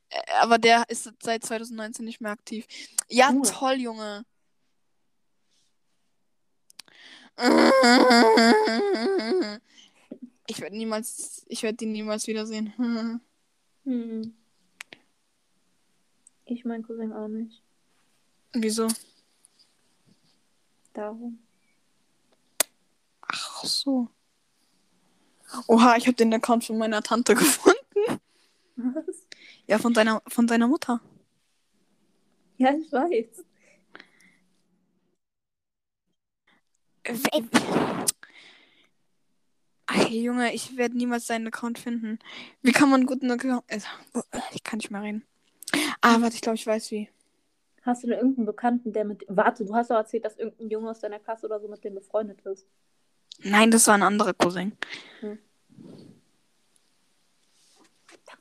[0.09, 2.65] Äh, Aber der ist seit 2019 nicht mehr aktiv.
[3.07, 3.43] Ja, Cool.
[3.45, 4.25] toll, Junge.
[10.47, 12.73] Ich werde niemals, ich werde ihn niemals wiedersehen.
[13.87, 14.33] Hm.
[16.45, 17.61] Ich mein Cousin auch nicht.
[18.53, 18.87] Wieso?
[20.93, 21.39] Darum.
[23.21, 24.09] Ach so.
[25.67, 27.79] Oha, ich habe den Account von meiner Tante gefunden.
[28.75, 29.27] Was?
[29.67, 31.01] Ja, von deiner, von deiner Mutter.
[32.57, 33.43] Ja, ich weiß.
[39.87, 42.19] Ach, Junge, ich werde niemals deinen Account finden.
[42.61, 43.63] Wie kann man einen guten Account.
[43.69, 43.87] Also,
[44.53, 45.25] ich kann nicht mehr reden.
[46.07, 47.09] Ah, warte, ich glaube, ich weiß wie.
[47.81, 49.25] Hast du denn irgendeinen Bekannten, der mit.
[49.27, 51.95] Warte, du hast doch erzählt, dass irgendein Junge aus deiner Klasse oder so mit dem
[51.95, 52.67] befreundet ist.
[53.39, 54.77] Nein, das war ein anderer Cousin.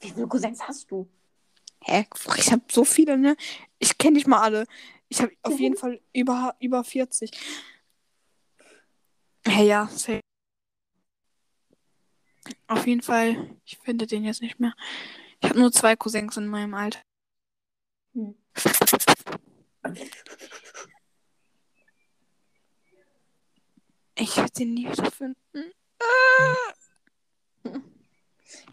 [0.00, 1.09] Wie viele Cousins hast du?
[1.83, 2.07] Hä?
[2.37, 3.35] Ich habe so viele, ne?
[3.79, 4.66] Ich kenne nicht mal alle.
[5.09, 7.31] Ich habe auf jeden Fall über, über 40.
[9.46, 10.20] Hey, ja, safe.
[12.66, 14.74] Auf jeden Fall, ich finde den jetzt nicht mehr.
[15.40, 17.00] Ich habe nur zwei Cousins in meinem Alter.
[18.14, 18.35] Hm.
[24.16, 25.37] Ich werde den nie wieder finden.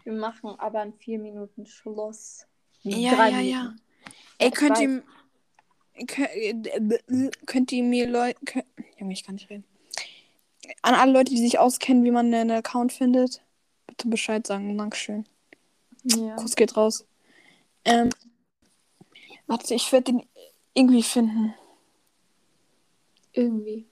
[0.04, 2.46] Wir machen aber in vier Minuten Schluss.
[2.82, 3.48] Ja, Drei ja, Minuten.
[3.50, 3.74] ja.
[4.38, 5.02] Ey, könnt ihr,
[6.06, 8.38] könnt, könnt ihr mir Leute.
[8.98, 9.64] Junge, ich kann nicht reden.
[10.82, 13.42] An alle Leute, die sich auskennen, wie man einen Account findet,
[13.86, 14.76] bitte Bescheid sagen.
[14.78, 15.26] Dankeschön.
[16.04, 16.36] Ja.
[16.36, 17.04] Kuss geht raus.
[17.84, 18.10] Ähm,
[19.46, 20.28] warte, ich werde den
[20.74, 21.54] irgendwie finden.
[23.32, 23.86] Irgendwie.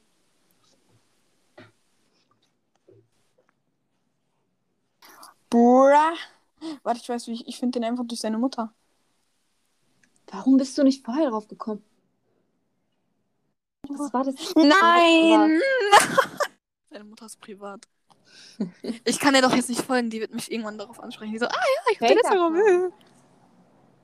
[5.48, 5.90] Bruh.
[6.82, 8.72] Warte, ich weiß, wie ich, ich finde den einfach durch seine Mutter.
[10.28, 11.82] Warum bist du nicht vorher drauf gekommen?
[13.88, 14.34] Was war das?
[14.54, 15.60] Nein!
[16.90, 17.88] Seine Mutter ist privat.
[19.04, 21.32] Ich kann ihr doch jetzt nicht folgen, die wird mich irgendwann darauf ansprechen.
[21.32, 22.92] Die so, ah ja, ich hab den Instagram.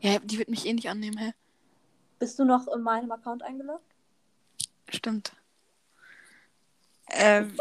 [0.07, 1.35] Ja, die wird mich eh nicht annehmen, hä?
[2.21, 3.93] Bist du noch in meinem Account eingeloggt?
[4.89, 5.33] Stimmt.
[7.09, 7.59] Ähm,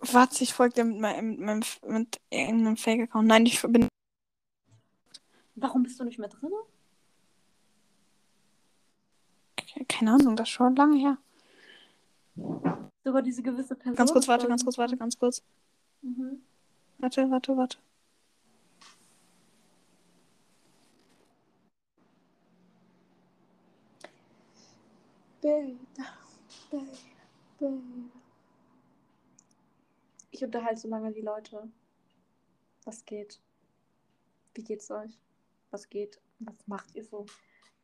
[0.00, 3.28] warte, ich folge dir mit meinem, mit meinem mit irgendeinem Fake-Account.
[3.28, 3.88] Nein, ich bin.
[5.54, 6.50] Warum bist du nicht mehr drin?
[9.86, 11.18] Keine Ahnung, das ist schon lange her.
[13.04, 13.96] Sogar diese gewisse Person.
[13.96, 15.42] Ganz kurz, warte, ganz kurz, warte, ganz kurz.
[16.00, 16.40] Mhm.
[16.96, 17.78] Warte, warte, warte.
[25.48, 25.78] Baby,
[27.58, 28.10] baby.
[30.30, 31.70] Ich unterhalte so lange die Leute.
[32.84, 33.40] Was geht?
[34.52, 35.18] Wie geht's euch?
[35.70, 36.20] Was geht?
[36.40, 37.24] Was macht ihr so?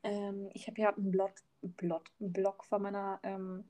[0.03, 3.65] Ähm, ich habe ja einen Blog, Blog, Blog vor meiner ähm,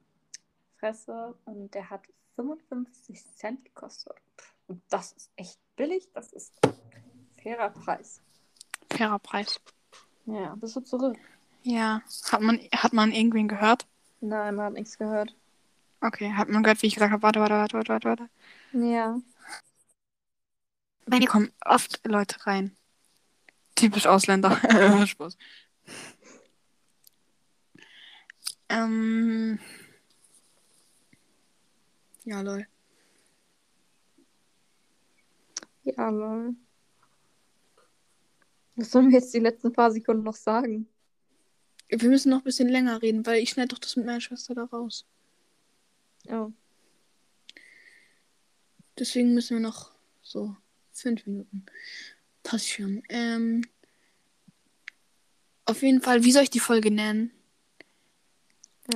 [0.81, 2.03] Fresse und der hat
[2.35, 4.17] 55 Cent gekostet.
[4.67, 6.11] Und das ist echt billig.
[6.15, 6.59] Das ist
[7.41, 8.21] fairer Preis.
[8.91, 9.61] Fairer Preis.
[10.27, 11.17] Ja, bist du zurück?
[11.65, 12.03] Ja.
[12.31, 13.87] Hat man, hat man irgendwen gehört?
[14.21, 15.35] Nein, man hat nichts gehört.
[16.01, 18.29] Okay, hat man gehört, wie ich gesagt habe, warte, warte, warte, warte, warte, warte.
[18.73, 19.19] Ja.
[21.07, 22.77] Bei dir kommen oft Leute rein.
[23.75, 24.51] Typisch Ausländer.
[25.07, 25.37] Spaß.
[28.69, 29.59] Ähm.
[32.25, 32.67] Ja, lol.
[35.85, 36.55] Ja, lol.
[38.77, 40.89] Was sollen wir jetzt die letzten paar Sekunden noch sagen?
[41.89, 44.55] Wir müssen noch ein bisschen länger reden, weil ich schneide doch das mit meiner Schwester
[44.55, 45.07] da raus.
[46.29, 46.51] Oh.
[48.99, 49.93] Deswegen müssen wir noch
[50.23, 50.57] so
[50.93, 51.67] fünf Minuten.
[52.43, 53.03] Passt schon.
[53.09, 53.63] Ähm.
[55.67, 57.33] Auf jeden Fall, wie soll ich die Folge nennen?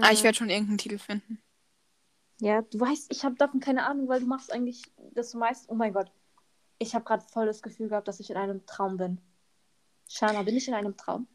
[0.01, 1.41] Ah, ich werde schon irgendeinen Titel finden.
[2.41, 4.83] Ja, du weißt, ich habe davon keine Ahnung, weil du machst eigentlich
[5.15, 5.69] das meist.
[5.69, 6.13] Oh mein Gott.
[6.79, 9.21] Ich habe gerade voll das Gefühl gehabt, dass ich in einem Traum bin.
[10.09, 11.27] Shana, bin ich in einem Traum?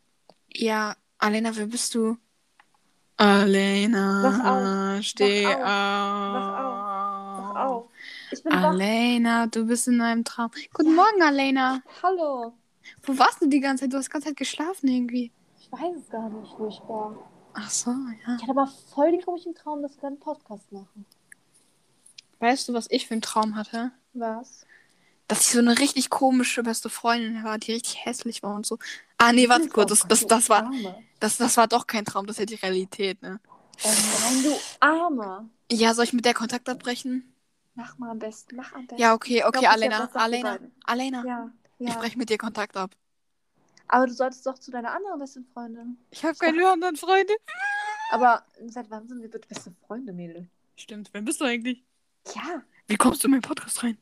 [0.47, 2.17] Ja, Alena, wer bist du?
[3.15, 5.55] Alena, auf, steh wach
[6.36, 7.55] auf, auf.
[7.55, 7.89] Wach auf.
[8.29, 8.51] Ich bin.
[8.51, 10.51] Alena, du bist in einem Traum.
[10.73, 11.81] Guten Morgen, Alena.
[12.03, 12.51] Hallo.
[13.03, 13.93] Wo warst du die ganze Zeit?
[13.93, 15.31] Du hast die ganze Zeit geschlafen irgendwie.
[15.57, 17.15] Ich weiß es gar nicht, wo ich war.
[17.53, 18.36] Ach so, ja.
[18.36, 21.05] Ich hatte aber voll den komischen Traum, dass wir einen Podcast machen.
[22.39, 23.93] Weißt du, was ich für einen Traum hatte?
[24.12, 24.65] Was?
[25.27, 28.77] Dass ich so eine richtig komische beste Freundin war, die richtig hässlich war und so.
[29.17, 29.89] Ah, nee, warte kurz.
[29.89, 30.69] Das, das, das, war,
[31.19, 33.39] das, das war doch kein Traum, das ist ja die Realität, ne?
[33.83, 35.49] Oh nein, du Arme.
[35.71, 37.33] Ja, soll ich mit der Kontakt abbrechen?
[37.75, 38.55] Mach mal am besten.
[38.55, 39.01] Mach am besten.
[39.01, 40.09] Ja, okay, Ich okay, glaub, ich Alena.
[40.13, 40.59] Alena.
[40.86, 41.25] Alena.
[41.25, 41.99] Ja, Ich ja.
[41.99, 42.91] breche mit dir Kontakt ab.
[43.88, 45.97] Aber du solltest doch zu deiner anderen besten Freundin.
[46.12, 47.33] Ich habe keine anderen Freunde.
[48.09, 50.49] Aber seit wann sind wir bitte beste Freunde, Mädel?
[50.75, 51.83] Stimmt, wer bist du eigentlich?
[52.36, 53.97] Ja, Wie kommst du in meinen Podcast rein?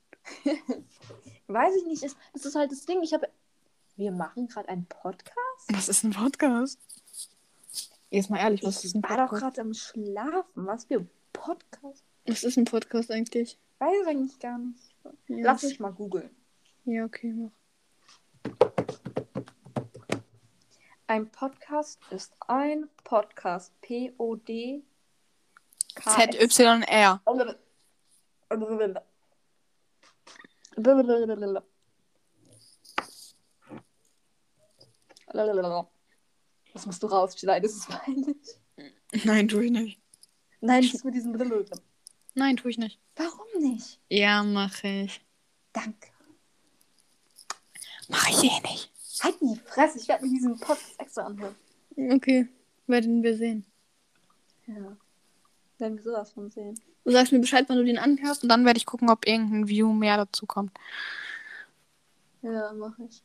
[1.48, 2.04] weiß ich nicht.
[2.34, 3.02] Das ist halt das Ding.
[3.04, 3.28] Ich habe.
[3.98, 5.68] Wir machen gerade einen Podcast.
[5.70, 6.80] Was ist ein Podcast?
[8.10, 9.42] Jetzt mal ehrlich, was ist ein Ich war doch Podcast?
[9.56, 10.66] gerade am Schlafen.
[10.68, 12.04] Was für ein Podcast?
[12.26, 13.58] Was ist ein Podcast eigentlich?
[13.80, 14.96] Weiß ich eigentlich gar nicht.
[15.28, 16.30] Ja, Lass mich mal googeln.
[16.86, 17.52] Ja, okay, mach.
[21.08, 23.74] Ein Podcast ist ein Podcast.
[23.82, 24.82] P-O-D.
[26.00, 27.22] Z-Y-R.
[36.74, 38.38] Das musst du rausschneiden, das ist peinlich.
[39.26, 40.00] Nein, tue ich nicht.
[40.62, 41.34] Nein, das mit diesem.
[42.34, 43.00] Nein, tue ich nicht.
[43.16, 44.00] Warum nicht?
[44.10, 45.22] Ja, mache ich.
[45.74, 46.10] Danke.
[48.08, 48.92] Mache ich eh nicht.
[49.22, 51.56] Halt die Fresse, ich werde mir diesen Podcast extra anhören.
[51.98, 52.48] Okay.
[52.88, 53.66] Werden wir sehen.
[54.66, 54.98] Ja.
[55.82, 56.80] Werden wir sowas von sehen.
[57.04, 59.68] Du sagst mir Bescheid, wann du den anhörst und dann werde ich gucken, ob irgendein
[59.68, 60.72] View mehr dazu kommt.
[62.44, 63.24] Ja, mach ich.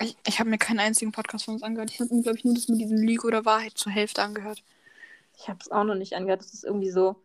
[0.00, 1.90] Ich, ich habe mir keinen einzigen Podcast von uns angehört.
[1.90, 4.62] Ich habe mir, glaube ich, nur das mit diesem Lüge oder Wahrheit zur Hälfte angehört.
[5.36, 6.40] Ich habe es auch noch nicht angehört.
[6.40, 7.22] Das ist irgendwie so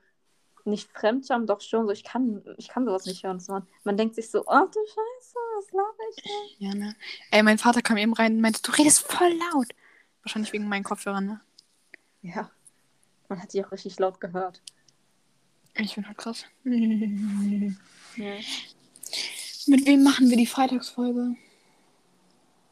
[0.65, 1.93] nicht Fremdscham, doch schon so.
[1.93, 3.41] Ich kann, ich kann sowas nicht hören.
[3.47, 6.67] Man, man denkt sich so, oh du Scheiße, was laber ich denn?
[6.67, 6.95] Ja, ne?
[7.31, 9.69] Ey, mein Vater kam eben rein und meinte, du redest voll laut.
[10.23, 11.41] Wahrscheinlich wegen meinen Kopfhörern, ne?
[12.21, 12.49] Ja.
[13.27, 14.61] Man hat die auch richtig laut gehört.
[15.75, 16.45] Ich bin halt krass.
[16.63, 16.73] Ja.
[19.67, 21.35] Mit wem machen wir die Freitagsfolge?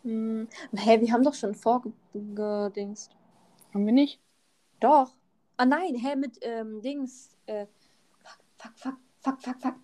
[0.04, 0.48] Hm.
[0.76, 3.12] Hä, wir haben doch schon vorgedingst.
[3.74, 4.20] Haben wir nicht?
[4.80, 5.16] Doch.
[5.58, 7.36] Ah nein, hä, mit ähm, Dings.
[7.46, 7.68] Äh,
[8.58, 9.76] fuck, fuck, fuck, fuck, fuck.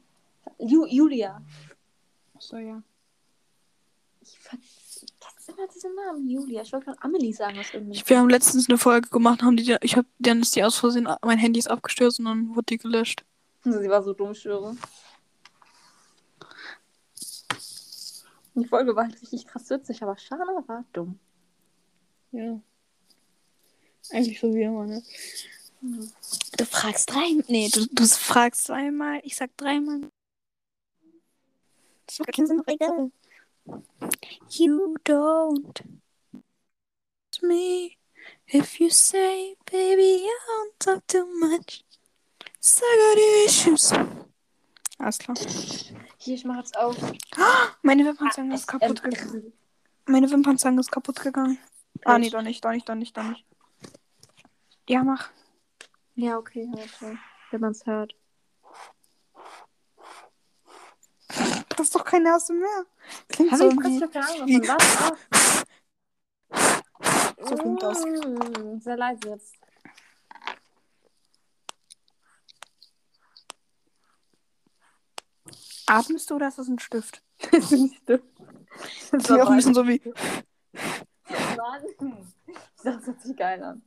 [0.59, 1.41] Ju Julia.
[2.33, 2.81] Achso, ja.
[4.21, 4.84] Ich vergesse
[5.49, 6.61] immer diesen Namen, Julia.
[6.61, 9.77] Ich wollte gerade Amelie sagen aus irgendeinem Wir haben letztens eine Folge gemacht, haben die,
[9.81, 12.77] ich hab, dann ist die aus Versehen, mein Handy ist abgestürzt und dann wurde die
[12.77, 13.23] gelöscht.
[13.63, 14.75] Sie war so dumm, ich schwöre.
[18.55, 21.19] Die Folge war halt richtig krass witzig, aber Shana war dumm.
[22.31, 22.59] Ja.
[24.11, 25.03] Eigentlich so wie immer, ne?
[26.57, 27.43] Du fragst drei.
[27.47, 30.01] Nee, du, du fragst zweimal, ich sag dreimal.
[32.05, 33.11] Das macht keinen Sinn.
[34.49, 35.81] You don't
[37.41, 37.97] me
[38.47, 41.83] if you say, baby, I don't talk too much.
[42.59, 43.93] So I got issues.
[44.99, 45.37] Alles klar.
[46.17, 46.95] Hier, ich mach jetzt auf.
[47.81, 49.53] Meine Wimpernzange ist kaputt gegangen.
[50.05, 51.59] Meine Wimpernzange ist kaputt gegangen.
[52.03, 53.45] Ah, nee, doch nicht, doch nicht, doch nicht, doch nicht.
[54.87, 55.29] Ja, mach.
[56.15, 57.17] Ja, okay, warte.
[57.51, 58.15] Wenn man es hört.
[61.75, 62.85] Das ist doch keine erste mehr.
[63.27, 64.03] Klingt Hab so ich wie...
[64.19, 65.65] Ahnung wie- was?
[67.47, 68.03] So klingt das.
[68.03, 69.55] Mm, Sehr leise jetzt.
[75.87, 77.21] Atmest du oder ist das ein Stift?
[77.51, 78.21] Das ist nicht dumm.
[79.11, 80.01] Das Klingt auch ein bisschen so wie...
[81.57, 82.33] Mann.
[82.83, 83.81] Das hört sich geil an.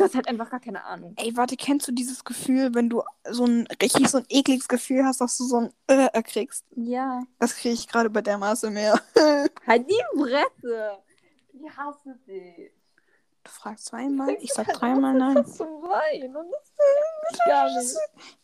[0.00, 1.12] Du hast halt einfach gar keine Ahnung.
[1.18, 5.04] Ey, warte, kennst du dieses Gefühl, wenn du so ein richtig so ein ekliges Gefühl
[5.04, 6.64] hast, dass du so ein äh kriegst?
[6.74, 7.22] Ja.
[7.38, 8.98] Das kriege ich gerade bei der Maße mehr.
[9.66, 11.02] Halt die Fresse.
[11.52, 12.72] Ich hasse dich.
[13.44, 15.34] Du fragst zweimal, ich sag dreimal nein.
[15.34, 17.96] Das zum Weinen und das will ich gar nicht.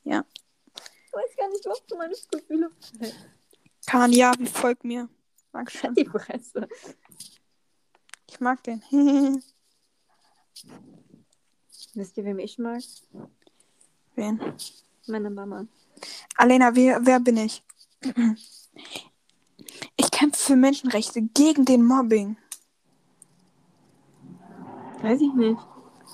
[0.04, 0.24] Ja.
[1.06, 2.70] Ich weiß gar nicht, was du meine Gefühle
[3.86, 5.08] Kahn, ja, wie folgt mir.
[5.52, 5.96] Dankeschön.
[5.96, 6.68] Halt die Fresse.
[8.28, 8.82] Ich mag den.
[11.96, 12.82] Wisst ihr, wem ich mag?
[14.16, 14.38] Wen?
[15.06, 15.66] Meine Mama.
[16.36, 17.64] Alena, wer, wer bin ich?
[19.96, 22.36] Ich kämpfe für Menschenrechte gegen den Mobbing.
[25.00, 25.58] Weiß ich nicht.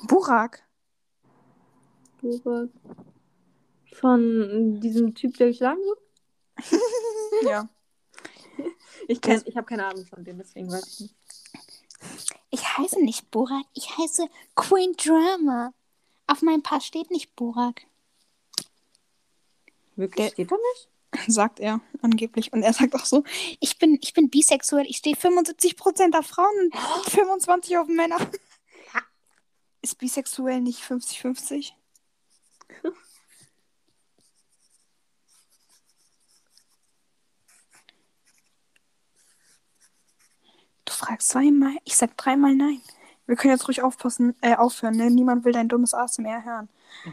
[0.07, 0.62] Burak.
[2.21, 2.71] Burak.
[3.92, 5.99] Von diesem Typ, der geschlagen wird?
[7.45, 7.68] Ja.
[9.09, 11.16] Ich, kenn, ich habe keine Ahnung von dem, deswegen weiß ich nicht.
[12.54, 15.72] Ich heiße nicht Burak, ich heiße Queen Drama.
[16.26, 17.82] Auf meinem Pass steht nicht Burak.
[19.96, 20.26] Wirklich?
[20.28, 20.88] Der- Steht da nicht?
[21.32, 22.52] Sagt er angeblich.
[22.52, 23.24] Und er sagt auch so,
[23.60, 26.74] ich bin, ich bin bisexuell, ich stehe 75% auf Frauen und
[27.06, 28.18] 25% auf Männer.
[29.82, 31.72] Ist bisexuell nicht 50-50?
[41.12, 42.81] Du fragst zweimal, ich sag dreimal nein.
[43.27, 45.11] Wir können jetzt ruhig aufpassen, äh, aufhören, ne?
[45.11, 46.70] Niemand will dein dummes ASMR hören.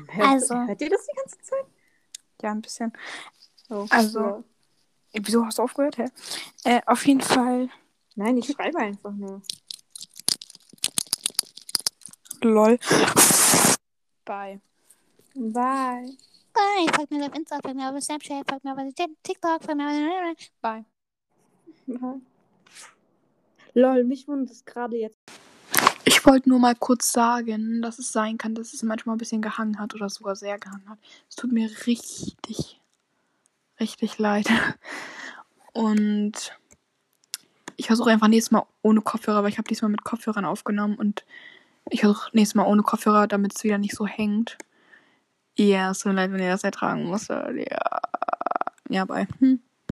[0.08, 1.66] Hört, Also- Hört ihr das die ganze Zeit?
[2.42, 2.94] Ja, ein bisschen.
[3.70, 4.44] Oh, Also- ja.
[5.12, 6.06] Äh, Wieso hast du aufgehört, hä?
[6.64, 7.68] Äh, auf jeden Fall.
[8.16, 9.42] Nein, ich schreibe einfach nur.
[12.42, 12.80] Lol.
[14.24, 14.62] Bye.
[15.36, 16.16] Bye.
[16.54, 16.94] Bye.
[16.96, 18.80] Folgt mir auf Insta, folgt mir auf Snapchat, folgt mir auf
[19.24, 20.38] TikTok, folgt mir auf...
[20.62, 20.86] Bye.
[21.86, 22.22] Bye.
[23.74, 25.18] Lol, mich wundert es gerade jetzt.
[26.06, 29.42] Ich wollte nur mal kurz sagen, dass es sein kann, dass es manchmal ein bisschen
[29.42, 31.00] gehangen hat oder sogar sehr gehangen hat.
[31.30, 32.80] Es tut mir richtig,
[33.80, 34.48] richtig leid.
[35.74, 36.58] Und
[37.78, 41.24] ich versuche einfach nächstes Mal ohne Kopfhörer, weil ich habe diesmal mit Kopfhörern aufgenommen und
[41.90, 44.58] ich versuche nächstes Mal ohne Kopfhörer, damit es wieder nicht so hängt.
[45.58, 47.70] Ja, es tut mir leid, wenn ihr das ertragen musstet.
[47.72, 48.02] Ja,
[48.90, 49.28] ja, bye.
[49.40, 49.62] Hm.